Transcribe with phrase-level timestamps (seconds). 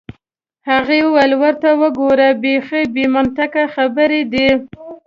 [0.69, 4.49] هغې وویل: ورته وګوره، بیخي بې منطقه خبرې دي.